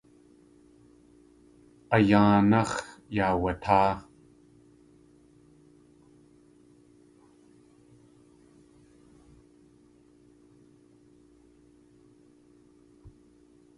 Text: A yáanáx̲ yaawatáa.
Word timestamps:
A 1.95 1.97
yáanáx̲ 2.09 2.75
yaawatáa. 3.15 3.91